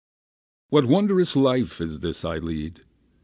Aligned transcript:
What 0.69 0.85
wond'rous 0.85 1.35
life 1.35 1.79
in 1.79 1.99
this 1.99 2.25
I 2.25 2.39
lead! 2.39 2.85